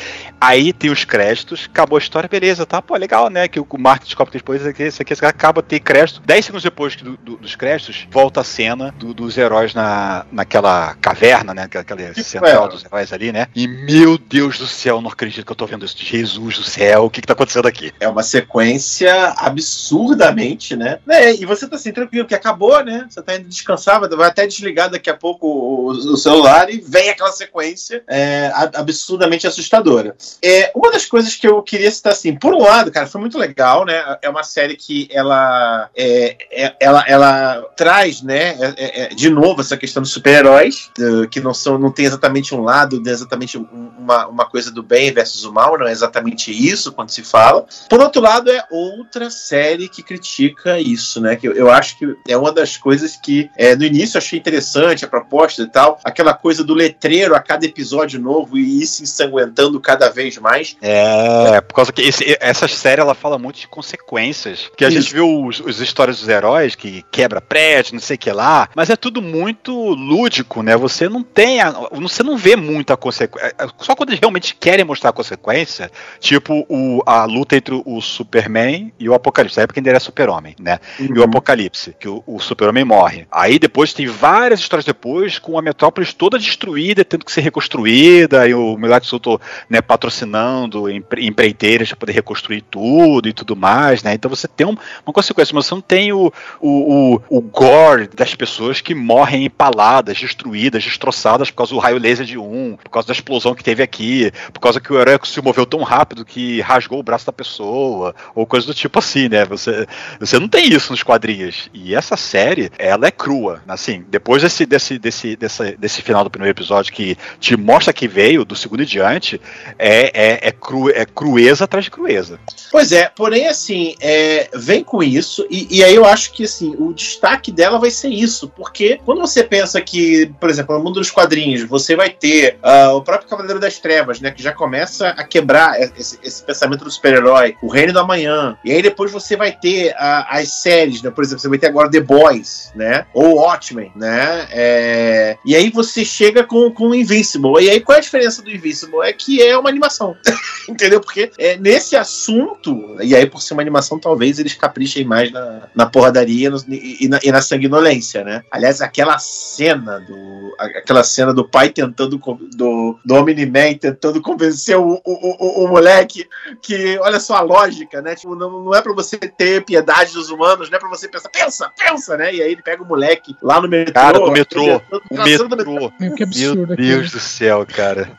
[0.40, 2.80] Aí tem os créditos, acabou a história, beleza, tá?
[2.82, 3.48] Pô, legal, né?
[3.48, 6.20] Que o Mark descobre que depois isso aqui, isso aqui, isso aqui acaba tem crédito.
[6.24, 10.26] Dez segundos depois que do- do- dos créditos, volta a cena do- dos heróis na,
[10.30, 11.62] naquela caverna, né?
[11.62, 13.46] Aquela, central dos heróis ali, né?
[13.54, 15.96] E meu Deus do céu, não acredito que eu tô vendo isso.
[15.98, 17.92] Jesus do céu, o que que tá acontecendo aqui?
[17.98, 20.98] É uma sequência absurdamente, né?
[21.08, 23.06] É, e você tá assim, tranquilo, que acabou, né?
[23.08, 27.08] Você tá indo descansar, vai- até desligar daqui a pouco o, o celular e vem
[27.10, 30.14] aquela sequência é, absurdamente assustadora.
[30.42, 33.38] É, uma das coisas que eu queria citar assim, por um lado, cara, foi muito
[33.38, 34.16] legal, né?
[34.22, 39.60] É uma série que ela, é, é- ela, ela traz, né, é- é- de novo
[39.60, 40.90] essa questão dos super-heróis,
[41.30, 43.66] que não são, não tem exatamente um lado, exatamente um-
[43.98, 47.66] uma, uma coisa do bem versus o mal, não é exatamente isso quando se fala.
[47.88, 51.36] Por outro lado, é outra série que critica isso, né?
[51.36, 55.04] Que eu, eu acho que é uma das coisas que é, no início achei interessante
[55.04, 59.02] a proposta e tal, aquela coisa do letreiro a cada episódio novo e ir se
[59.02, 60.76] ensanguentando cada vez mais.
[60.80, 64.70] É, por causa que esse- essa série ela fala muito de consequências.
[64.76, 65.00] Que a Isso.
[65.00, 68.68] gente vê os, os histórias dos heróis que quebra prédio, não sei o que lá,
[68.74, 70.76] mas é tudo muito lúdico, né?
[70.76, 71.60] Você não tem.
[71.60, 73.54] A, você não vê muita consequência.
[73.78, 78.67] Só quando eles realmente querem mostrar a consequência, tipo o, a luta entre o Superman
[78.98, 79.56] e o Apocalipse.
[79.56, 80.78] Na época ainda era Super-Homem, né?
[80.98, 83.26] E o Apocalipse, que o, o Super-Homem morre.
[83.30, 88.46] Aí depois tem várias histórias depois com a metrópolis toda destruída, tendo que ser reconstruída,
[88.48, 94.02] e o Lex Luthor né, patrocinando empre- empreiteiras para poder reconstruir tudo e tudo mais,
[94.02, 94.14] né?
[94.14, 94.76] Então você tem um-
[95.06, 99.44] uma consequência, mas você não tem o, o, o, o gore das pessoas que morrem
[99.44, 103.64] empaladas, destruídas, destroçadas por causa do raio laser de um, por causa da explosão que
[103.64, 107.26] teve aqui, por causa que o herói se moveu tão rápido que rasgou o braço
[107.26, 109.44] da pessoa, ou coisa do tipo assim, né?
[109.44, 109.86] Você,
[110.18, 111.68] você não tem isso nos quadrinhos.
[111.72, 113.62] E essa série, ela é crua.
[113.66, 118.08] Assim, depois desse, desse, desse, desse, desse final do primeiro episódio que te mostra que
[118.08, 119.40] veio, do segundo em diante,
[119.78, 122.38] é, é, é, cru, é crueza atrás de crueza.
[122.70, 126.74] Pois é, porém, assim, é, vem com isso, e, e aí eu acho que assim,
[126.78, 130.94] o destaque dela vai ser isso, porque quando você pensa que, por exemplo, no mundo
[130.94, 135.08] dos quadrinhos, você vai ter ah, o próprio Cavaleiro das Trevas, né, que já começa
[135.08, 138.04] a quebrar esse, esse pensamento do super-herói, o Reino da
[138.48, 141.58] Manhã, e aí depois você vai ter ah, as séries, né, por exemplo, você vai
[141.58, 146.94] ter agora The Boys, né, ou Watchmen, né, é, e aí você chega com, com
[146.94, 149.00] Invincible, e aí qual é a diferença do Invincible?
[149.02, 150.16] É que é uma animação,
[150.68, 151.00] entendeu?
[151.00, 155.68] Porque é, nesse assunto, e aí por ser uma animação, talvez eles caprichem mais na,
[155.74, 158.42] na porradaria no- e, e na, e na sanguinolência, né?
[158.50, 160.54] Aliás, aquela cena do.
[160.58, 162.18] a- Aquela cena do pai tentando.
[162.18, 166.26] do, do Omni-Man tentando convencer o, o, o, o moleque
[166.62, 168.14] que, olha só a lógica, né?
[168.14, 171.28] Tipo, não, não é pra você ter piedade dos humanos, não é pra você pensar,
[171.28, 172.34] pensa, pensa, né?
[172.34, 173.92] E aí ele pega o moleque lá no metrô.
[173.92, 174.62] Cara, do metrô.
[174.62, 175.92] arrebentando- O metrô.
[175.98, 177.10] Meu, que Meu absurdo Deus aquilo.
[177.10, 178.10] do céu, cara.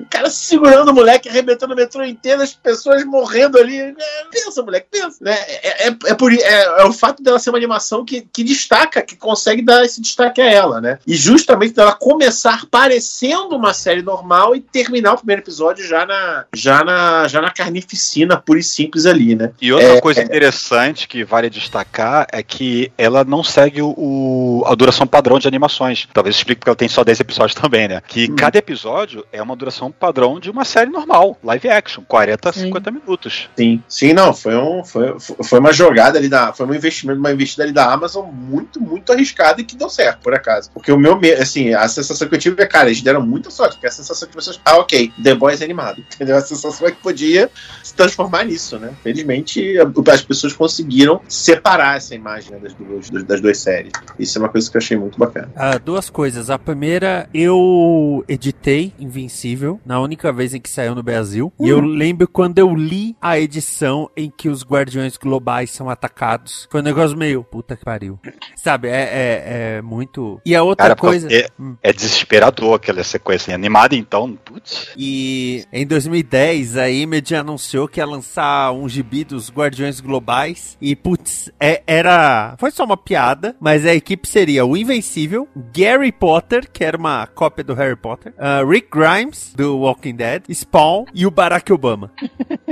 [0.00, 3.78] O cara segurando o moleque, arrebentando o metrô inteiro, as pessoas morrendo ali.
[3.78, 3.94] É,
[4.30, 5.18] pensa, moleque, pensa.
[5.20, 5.32] Né?
[5.32, 6.38] É, é, é, por, é,
[6.80, 10.40] é o fato dela ser uma animação que, que destaca, que consegue dar esse destaque
[10.40, 10.98] a ela, né?
[11.06, 16.44] E justamente dela começar parecendo uma série normal e terminar o primeiro episódio já na,
[16.54, 19.52] já na, já na carnificina pura e simples ali, né?
[19.60, 24.64] E outra É, coisa interessante que vale destacar é que ela não segue o, o-
[24.66, 26.08] a duração padrão de animações.
[26.12, 28.00] Talvez explique porque ela tem só 10 episódios também, né?
[28.06, 28.36] Que Hum.
[28.36, 32.60] cada episódio é uma duração padrão de uma série normal, live action, 40 a Sim.
[32.66, 33.48] 50 minutos.
[33.56, 36.52] Sim, sim, não, foi, um, foi, foi uma jogada ali da.
[36.52, 40.20] Foi um investimento, uma investida ali da Amazon muito, muito arriscada e que deu certo,
[40.22, 40.70] por acaso.
[40.72, 43.50] Porque o meu, me- assim, a sensação que eu tive é, cara, eles deram muita
[43.50, 44.58] sorte, porque a sensação que vocês.
[44.64, 46.00] Ah, ok, The Boys é animado.
[46.14, 46.36] Entendeu?
[46.36, 47.50] A sensação é que podia
[47.82, 48.90] se transformar nisso, né?
[49.02, 53.92] Felizmente, a- as pessoas conseguiram separar essa imagem né, das, duas, das duas séries.
[54.18, 55.50] Isso é uma coisa que eu achei muito bacana.
[55.56, 56.50] Ah, duas coisas.
[56.50, 61.52] A primeira, eu editei Invencível, na única vez em que saiu no Brasil.
[61.60, 66.68] E eu lembro quando eu li a edição em que os Guardiões Globais são atacados.
[66.70, 68.18] Foi um negócio meio, puta que pariu.
[68.56, 70.40] Sabe, é, é, é muito.
[70.44, 71.28] E a outra Cara, coisa.
[71.32, 71.46] é,
[71.82, 74.88] é desesperador aquela sequência animada, então, putz.
[74.96, 80.94] E em 2010 a Image anunciou que ia lançar um gibi dos Guardiões Globais e
[80.96, 86.68] putz, é- era foi só uma piada, mas a equipe seria o Invencível, Gary Potter,
[86.70, 91.26] que era uma cópia do Harry Potter, ah, Rick Grimes do Walking Dead, Spawn e
[91.26, 92.10] o Barack Obama.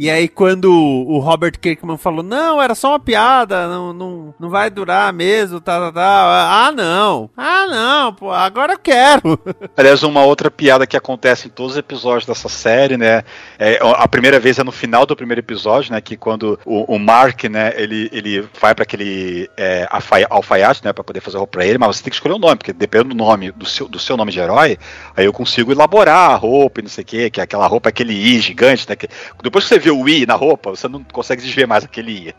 [0.00, 4.48] E aí, quando o Robert Kirkman falou, não, era só uma piada, não, não, não
[4.48, 6.66] vai durar mesmo, tá, tá, tá.
[6.66, 7.28] Ah, não.
[7.36, 9.36] Ah, não, pô, agora eu quero.
[9.76, 13.24] Aliás, uma outra piada que acontece em todos os episódios dessa série, né?
[13.58, 16.00] É, a primeira vez é no final do primeiro episódio, né?
[16.00, 17.72] Que quando o, o Mark, né?
[17.76, 20.92] Ele, ele vai para aquele é, alfai- alfaiate, né?
[20.92, 23.08] Para poder fazer roupa pra ele, mas você tem que escolher o nome, porque dependendo
[23.10, 24.78] do nome, do seu, do seu nome de herói,
[25.16, 27.88] aí eu consigo elaborar a roupa e não sei o quê, que é aquela roupa,
[27.88, 28.94] aquele I gigante, né?
[28.94, 29.08] Que,
[29.42, 32.34] depois que você o I na roupa, você não consegue desver mais aquele I.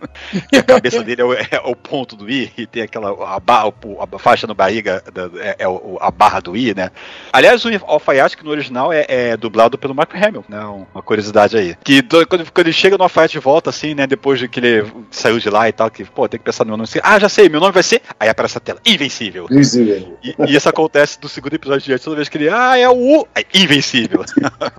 [0.50, 3.40] Que a cabeça dele é o, é o ponto do I e tem aquela a,
[3.40, 3.74] ba- o-
[4.16, 5.04] a faixa no barriga,
[5.40, 5.66] é, é
[6.00, 6.92] a barra do I, né?
[7.32, 10.60] Aliás, o alfaiate que no original é, é dublado pelo Mark Hamill, né?
[10.94, 11.76] Uma curiosidade aí.
[11.84, 14.06] Que do- quando, quando ele chega no alfaiate de volta, assim, né?
[14.08, 16.70] Depois de que ele saiu de lá e tal, que, pô, tem que pensar no
[16.70, 16.86] meu nome.
[16.90, 18.02] Assim, ah, já sei, meu nome vai ser.
[18.20, 19.48] Aí aparece a tela, Invencível.
[19.52, 20.18] Invisível.
[20.24, 22.94] E, e isso acontece no segundo episódio diante, toda vez que ele, ah, é o
[23.22, 24.24] U, é Invencível.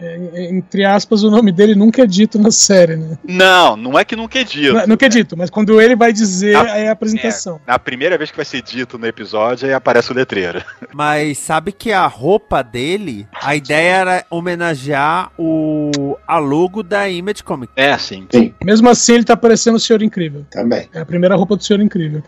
[0.00, 3.18] É, entre aspas, o nome dele nunca é dito na série, né?
[3.24, 4.74] não, não é que nunca é dito.
[4.74, 7.60] Não, nunca é dito, mas quando ele vai dizer, Ah, é a apresentação.
[7.66, 10.62] Na primeira vez que vai ser dito no episódio, aí aparece o letreiro.
[10.92, 17.42] Mas sabe que a roupa dele, a ideia era homenagear o a logo da Image
[17.42, 17.72] Comics.
[17.76, 18.26] É, sim.
[18.62, 20.44] Mesmo assim, ele tá parecendo o Senhor Incrível.
[20.50, 20.88] Também.
[20.92, 22.22] É a primeira roupa do Senhor Incrível.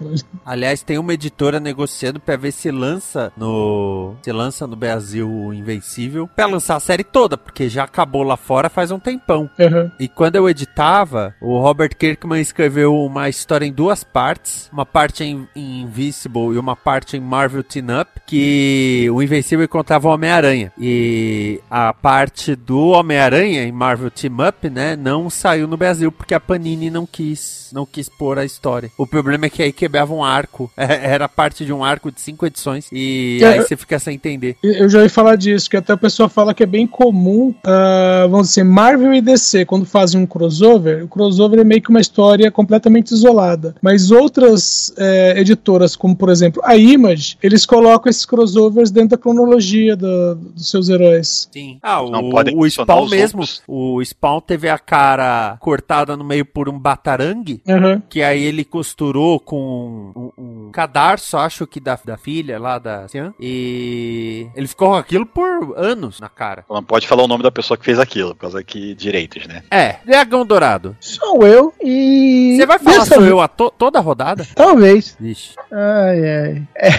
[0.45, 5.53] Aliás, tem uma editora negociando pra ver se lança no se lança no Brasil o
[5.53, 9.49] Invencível pra lançar a série toda, porque já acabou lá fora faz um tempão.
[9.59, 9.91] Aham.
[9.99, 15.25] E quando eu editava, o Robert Kirkman escreveu uma história em duas partes, uma parte
[15.25, 20.13] em, em Invisible e uma parte em Marvel Teen Up, que o Invencível encontrava o
[20.13, 20.71] Homem-Aranha.
[20.79, 26.35] E a parte do Homem-Aranha em Marvel Team Up, né, não saiu no Brasil porque
[26.35, 28.93] a Panini não quis, não quis pôr a história.
[28.97, 32.47] O problema é que aí quebrava um arco, era parte de um arco de cinco
[32.47, 34.57] edições e É, aí você fica sem entender.
[34.63, 38.29] Eu já ouvi falar disso, que até a pessoa fala que é bem comum, ah,
[38.31, 42.01] vamos dizer, Marvel e DC, quando fazem um crossover, o crossover é meio que uma
[42.01, 43.75] história completamente isolada.
[43.81, 49.17] Mas outras eh, editoras, como por exemplo a Image, eles colocam esses crossovers dentro da
[49.19, 51.49] cronologia da- dos seus heróis.
[51.53, 51.79] Sim.
[51.81, 53.41] Ah, Não o, podem o Spawn mesmo.
[53.43, 53.63] outros.
[53.69, 57.63] O Spawn teve a cara cortada no meio por um batarangue.
[57.69, 58.03] Aham.
[58.09, 63.07] Que aí ele costurou com um, um cadarço, acho que da, da filha lá da
[63.09, 63.33] Cian.
[63.39, 66.65] E ele ficou com aquilo por anos na cara.
[66.69, 69.63] Não pode falar o nome da pessoa que fez aquilo, por causa que direitos, né?
[69.71, 70.97] É, Dragão Dourado.
[71.01, 72.57] Sou eu e.
[72.57, 74.47] Você vai falar dessa sou vez- eu a to- toda a rodada?
[74.55, 75.17] Talvez.
[75.21, 75.55] Vixe.
[75.71, 76.69] Ai, ai.
[76.77, 76.91] É,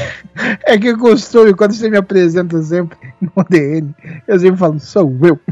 [0.74, 3.94] é que o costume, quando você me apresenta sempre no DN,
[4.28, 5.40] eu sempre falo, sou eu.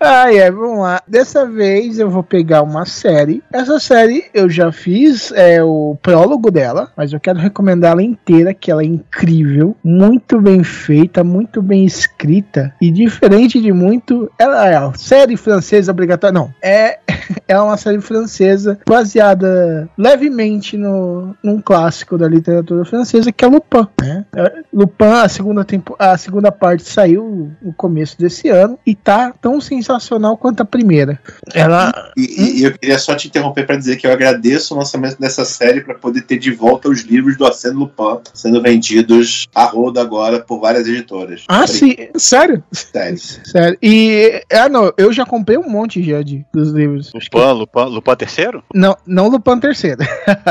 [0.00, 1.02] Ai, ai, vamos lá.
[1.06, 3.42] Dessa vez eu vou pegar uma série.
[3.52, 8.54] Essa série eu já fiz é, o prólogo dela, mas eu quero recomendar ela inteira,
[8.54, 14.30] que ela é incrível, muito bem feita, muito bem escrita e diferente de muito.
[14.38, 16.32] Ela é a série francesa obrigatória.
[16.32, 16.98] Não, é,
[17.48, 23.86] é uma série francesa baseada levemente no, num clássico da literatura francesa que é Lupin.
[24.00, 24.24] Né?
[24.34, 29.32] É, Lupin, a segunda, tempo, a segunda parte saiu no começo desse ano e tá
[29.40, 31.18] tão sensacional quanto a primeira.
[31.54, 34.78] Ela E, e- e eu queria só te interromper para dizer que eu agradeço o
[34.78, 39.46] lançamento dessa série para poder ter de volta os livros do Arsène Lupin sendo vendidos
[39.54, 41.44] a roda agora por várias editoras.
[41.48, 42.62] Ah, sim, Sério?
[42.72, 43.40] Séries.
[43.44, 43.78] sério.
[43.82, 47.10] E ah, não, eu já comprei um monte já de, dos livros.
[47.18, 48.62] Lupin, Lupin, Lupin terceiro?
[48.74, 49.98] Não, não Lupin terceiro.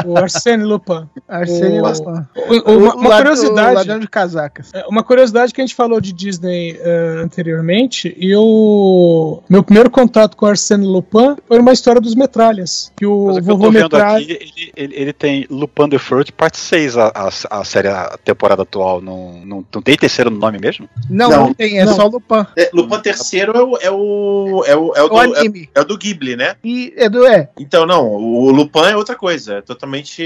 [0.05, 1.07] O Arsène Lupin.
[1.27, 2.25] Arsênio O- Lupin.
[2.35, 3.71] O- Uma, O uma lad- curiosidade.
[3.71, 4.71] O ladrão de casacas.
[4.73, 9.43] É, Uma curiosidade que a gente falou de Disney eh, anteriormente, e eu.
[9.49, 12.91] Meu primeiro contato com Arsène Lupin foi uma história dos metralhas.
[12.97, 14.17] Que o Mas o que eu vovô metralha.
[14.17, 18.17] aqui, ele, ele, ele tem Lupin the Third, parte 6, a, a, a série, a
[18.23, 19.01] temporada atual.
[19.01, 20.87] Não, não, não tem terceiro no nome mesmo?
[21.09, 21.95] Não, Não, não, tem, é não.
[21.95, 22.45] só Lupin.
[22.55, 25.69] É, Lupin terceiro é o, é o, é o, é o, O do, é, anime.
[25.73, 26.55] é o do Ghibli, né?
[26.63, 27.49] E, Edu, é.
[27.59, 30.23] Então, não, o Lupin é outra coisa, é totalmente.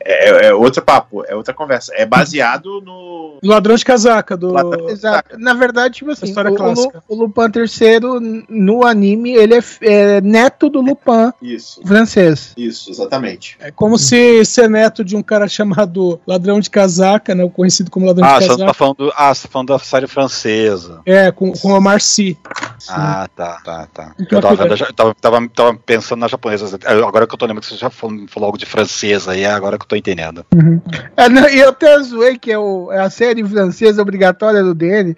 [0.00, 1.92] É, é outro papo, é outra conversa.
[1.94, 3.38] É baseado no.
[3.42, 4.52] Ladrão de casaca do.
[4.52, 5.38] Ladrão- Exato.
[5.38, 7.02] Na verdade, tipo assim, História o, o, clássica.
[7.08, 12.52] Lu- o Lupin III, no anime, ele é, é neto do Lupin Isso, francês.
[12.56, 13.56] isso, exatamente.
[13.60, 17.48] É como se ser neto de um cara chamado Ladrão de Casaca, né?
[17.54, 18.74] Conhecido como Ladrão Ah, de você não tá Casaca.
[18.78, 21.00] falando, do, ah, você tá falando da série francesa.
[21.06, 22.36] É, com, com a Marcy.
[22.88, 24.14] Ah, tá, tá, tá.
[24.18, 26.78] Então, Eu tava, vendo, já- tava, tava, tava pensando na japonesa.
[26.86, 29.50] Agora que eu tô lembrando que você já falou, falou algo de francesa, aí é
[29.50, 30.44] agora que eu tô entendendo.
[31.16, 34.74] É, não, e eu até zoei que é, o- é a série francesa obrigatória do
[34.74, 35.16] DN.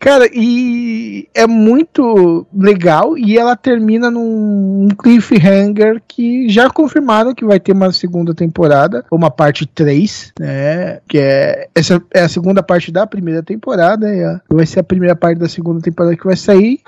[0.00, 7.58] Cara, e é muito legal e ela termina num cliffhanger que já confirmaram que vai
[7.60, 11.00] ter uma segunda temporada, uma parte 3, né?
[11.08, 14.22] Que é essa é a segunda parte da primeira temporada, e
[14.54, 16.80] vai ser a primeira parte da segunda temporada que vai sair.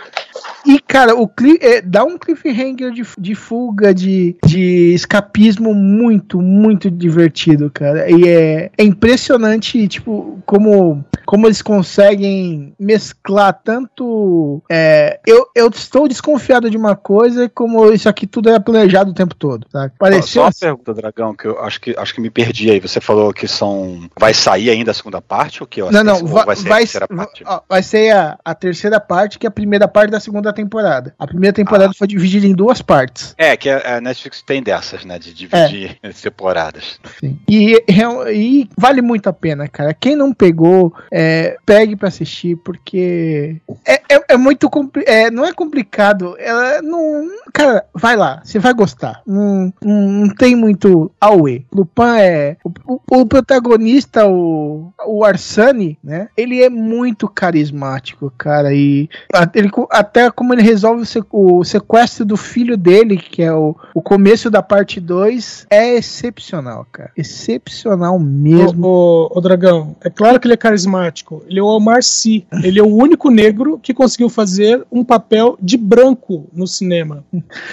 [0.66, 6.40] E, cara, o cli é, dá um cliffhanger de, de fuga, de, de escapismo muito,
[6.40, 8.11] muito divertido, cara.
[8.11, 14.62] E é, é impressionante, tipo, como, como eles conseguem mesclar tanto.
[14.71, 19.15] é, eu, eu estou desconfiado de uma coisa, como isso aqui tudo é planejado o
[19.15, 19.91] tempo todo, tá?
[19.99, 20.43] Pareceu.
[20.43, 22.81] Só uma pergunta, Dragão, que eu acho que, acho que me perdi aí.
[22.81, 24.09] Você falou que são.
[24.19, 25.62] Vai sair ainda a segunda parte?
[25.62, 27.45] Ou que Não, não, vai, vai ser a vai, terceira parte?
[27.68, 31.14] vai ser a, a terceira parte, que é a primeira parte da segunda temporada.
[31.18, 33.35] A primeira temporada foi dividida em duas partes.
[33.37, 35.18] É, que a a Netflix tem dessas, né?
[35.18, 36.99] De dividir em temporadas.
[37.20, 37.39] Sim.
[37.49, 39.95] E, real- e vale muito a pena, cara.
[39.95, 41.16] Quem não pegou, é,
[41.64, 44.69] pegue pra assistir, porque é, é, é muito
[45.07, 46.37] é, não é complicado.
[46.39, 47.29] Ela não.
[47.53, 49.23] Cara, vai lá, você vai gostar.
[49.27, 51.62] Não, não, tem muito auê.
[51.73, 52.57] Lupin é.
[52.64, 56.29] O, o- o protagonista, o, o Arsani, né?
[56.37, 58.75] Ele é muito carismático, cara.
[58.75, 59.09] E
[59.55, 63.75] ele, até como ele resolve o, se- o sequestro do filho dele, que é o,
[63.95, 67.11] o começo da parte 2, é excepcional, cara.
[67.17, 68.87] Excepcional mesmo.
[68.87, 71.05] O, o, o Dragão, é claro que ele é carismático.
[71.48, 72.46] Ele é o Omar Sy.
[72.62, 77.24] Ele é o único negro que conseguiu fazer um papel de branco no cinema.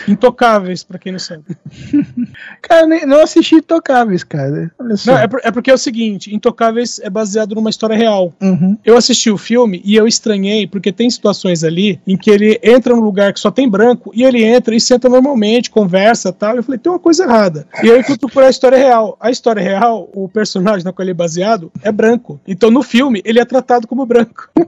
[0.08, 1.44] Intocáveis, pra quem não sabe.
[2.62, 4.72] Cara, não assisti Tocáveis, cara.
[5.06, 8.34] Não, é, por- é porque é o seguinte: Intocáveis é baseado numa história real.
[8.42, 8.78] Uhum.
[8.84, 12.96] Eu assisti o filme e eu estranhei, porque tem situações ali em que ele entra
[12.96, 16.56] num lugar que só tem branco e ele entra e senta normalmente, conversa e tal.
[16.56, 17.68] Eu falei, tem uma coisa errada.
[17.82, 19.18] E aí eu fui procurar a história real.
[19.20, 22.40] A história real, o personagem na qual ele é baseado, é branco.
[22.48, 24.50] Então no filme ele é tratado como branco.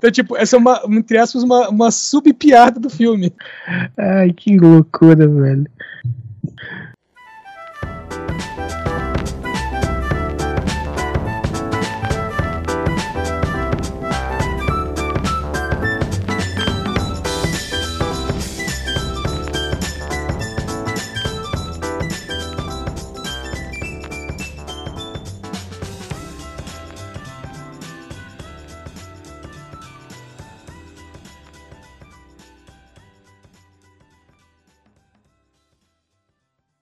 [0.00, 3.32] Então, tipo, essa é uma, entre aspas, uma, uma sub-piada do filme.
[3.96, 5.66] Ai, que loucura, velho.